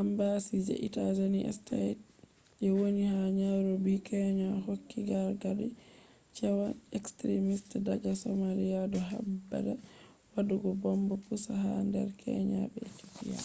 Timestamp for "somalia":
8.22-8.80